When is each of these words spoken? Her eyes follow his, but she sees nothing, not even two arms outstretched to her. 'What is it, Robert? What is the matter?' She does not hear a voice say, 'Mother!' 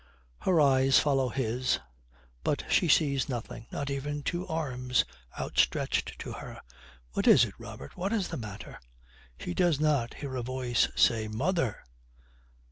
Her 0.39 0.59
eyes 0.59 0.97
follow 0.97 1.29
his, 1.29 1.77
but 2.43 2.63
she 2.67 2.87
sees 2.87 3.29
nothing, 3.29 3.67
not 3.71 3.91
even 3.91 4.23
two 4.23 4.47
arms 4.47 5.05
outstretched 5.39 6.17
to 6.21 6.31
her. 6.31 6.59
'What 7.13 7.27
is 7.27 7.45
it, 7.45 7.53
Robert? 7.59 7.95
What 7.95 8.11
is 8.11 8.29
the 8.29 8.35
matter?' 8.37 8.79
She 9.39 9.53
does 9.53 9.79
not 9.79 10.15
hear 10.15 10.35
a 10.35 10.41
voice 10.41 10.87
say, 10.95 11.27
'Mother!' 11.27 11.83